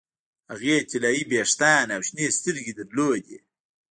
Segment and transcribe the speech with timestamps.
[0.51, 3.37] هغې طلايي ویښتان او شنې سترګې درلودې